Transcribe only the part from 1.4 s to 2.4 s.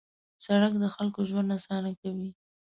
اسانه کوي.